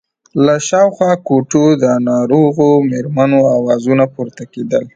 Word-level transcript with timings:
له 0.45 0.55
شاوخوا 0.67 1.11
کوټو 1.27 1.65
د 1.83 1.85
ناروغو 2.09 2.67
مېرمنو 2.91 3.39
آوازونه 3.57 4.03
پورته 4.13 4.43
کېدل. 4.53 4.83